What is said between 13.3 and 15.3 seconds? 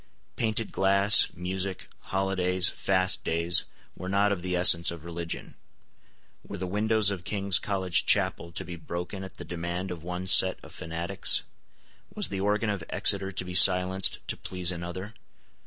to be silenced to please another?